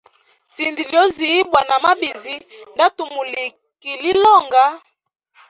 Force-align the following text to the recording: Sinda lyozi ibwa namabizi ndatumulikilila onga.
Sinda 0.53 0.81
lyozi 0.89 1.25
ibwa 1.39 1.59
namabizi 1.69 2.35
ndatumulikilila 2.73 4.27
onga. 4.37 4.65